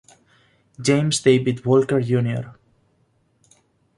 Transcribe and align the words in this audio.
James 0.81 1.19
David 1.21 1.63
Walker 1.63 2.01
Jr. 2.01 2.57